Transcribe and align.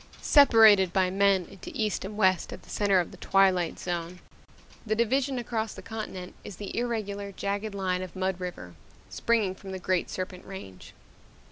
Separated 0.19 0.91
by 0.91 1.11
men 1.11 1.45
into 1.45 1.69
East 1.75 2.03
and 2.03 2.17
West 2.17 2.51
at 2.51 2.63
the 2.63 2.71
center 2.71 2.99
of 2.99 3.11
the 3.11 3.17
Twilight 3.17 3.77
Zone, 3.77 4.17
the 4.83 4.95
division 4.95 5.37
across 5.37 5.75
the 5.75 5.83
continent 5.83 6.33
is 6.43 6.55
the 6.55 6.75
irregular, 6.75 7.31
jagged 7.31 7.75
line 7.75 8.01
of 8.01 8.15
Mud 8.15 8.39
River, 8.39 8.73
springing 9.11 9.53
from 9.53 9.71
the 9.73 9.77
Great 9.77 10.09
Serpent 10.09 10.43
Range. 10.43 10.91